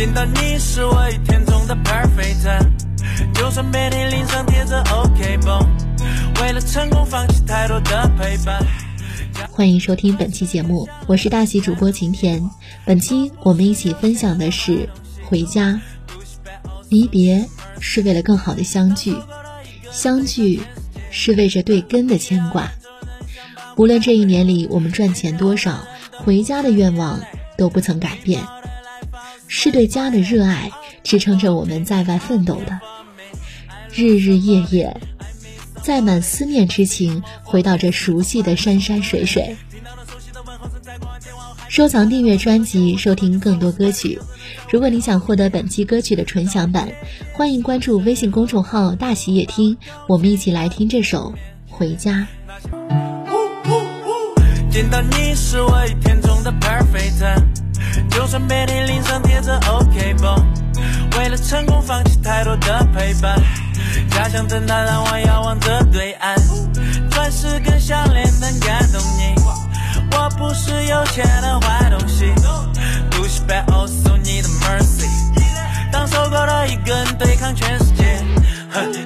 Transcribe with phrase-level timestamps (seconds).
[0.00, 2.66] 见到你是我一天中的 perfect，
[3.34, 5.60] 就算每天脸上贴着 OK 绷，
[6.40, 8.66] 为了成功放弃太多的陪伴。
[9.50, 12.42] 欢迎收听本期节目，我是大喜主播晴田。
[12.86, 14.88] 本期我们一起分享的是
[15.26, 15.78] 回家。
[16.88, 17.46] 离别
[17.78, 19.14] 是为了更好的相聚，
[19.92, 20.62] 相聚
[21.10, 22.70] 是为着对根的牵挂。
[23.76, 27.20] 无论这一年里我们赚钱多少，回家的愿望
[27.58, 28.42] 都不曾改变。
[29.52, 30.70] 是对家的热爱
[31.02, 32.80] 支撑着我们在外奋斗的，
[33.92, 34.96] 日日夜夜，
[35.82, 39.56] 载满思念之情，回到这熟悉的山山水水。
[41.68, 44.20] 收藏订阅专辑，收听更多歌曲。
[44.70, 46.88] 如果你想获得本期歌曲的纯享版，
[47.32, 49.76] 欢迎关注微信公众号“大喜夜听”，
[50.06, 51.34] 我们一起来听这首
[51.72, 52.28] 《回家》。
[54.70, 57.49] 见到你是我一天中的 perfect。
[58.10, 60.46] 就算每天脸上贴着 OK 绷，
[61.18, 63.40] 为了成功放弃太多的陪伴。
[64.10, 66.36] 家乡灯塔让我遥望着对岸，
[67.10, 69.34] 钻石跟项链能感动你。
[70.12, 72.32] 我不是有钱的坏东西，
[73.10, 75.08] 不是 bad also need mercy。
[75.90, 78.22] 当受够了一个人对抗全世界，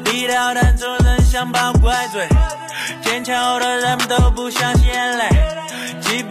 [0.04, 2.28] 低调但做人像把怪罪，
[3.02, 5.28] 坚强后的人们都不相信眼泪。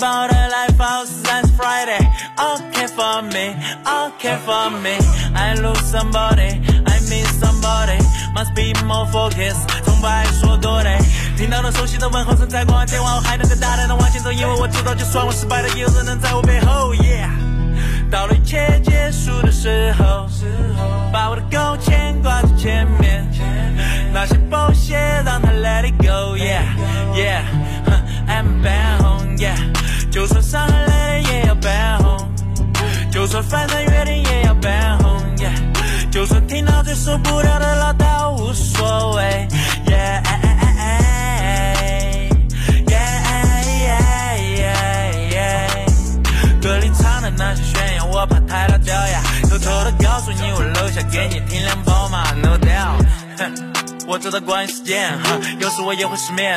[0.04, 4.98] 挤爆的 life house and Friday, all care for me, all care for me.
[5.34, 7.98] I lose somebody, I miss somebody,
[8.36, 9.66] must be more focused.
[9.86, 10.98] 从不爱说多累，
[11.38, 16.94] 听到了熟悉的问候声在挂完电话，我还能更大胆的往前走，因为我知道就算我失败了，也有人能在我背后。
[16.96, 17.30] Yeah，
[18.12, 20.28] 到了一切结束的时候，
[33.34, 35.20] 就算反正约定也要扮红，
[36.12, 39.48] 就算听到最受不了的唠叨无所谓
[39.88, 40.22] 耶
[42.90, 43.02] 耶。
[46.62, 51.63] 歌里唱的那些宣扬，我怕太老掉牙，偷偷的告诉你，我留下给你听
[54.14, 55.12] 我知道关于时间，
[55.60, 56.56] 有时我也会失眠，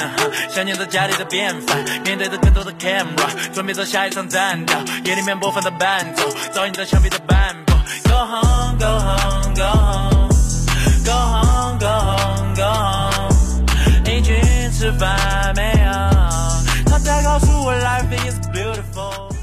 [0.54, 4.74] 想念着家里的便饭，面对着更多的 camera，准备着下一场战斗，
[5.06, 7.74] 夜里面播放的伴奏，照应在墙壁的斑驳。
[8.04, 10.28] Go home, go home, go home,
[11.02, 13.64] go home, go home, go home。
[14.04, 14.38] 你去
[14.70, 15.90] 吃饭没有？
[16.90, 19.35] 他在告诉我 life is beautiful。